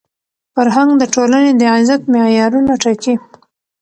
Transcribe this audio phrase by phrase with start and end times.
[0.55, 3.15] فرهنګ د ټولني د عزت معیارونه ټاکي.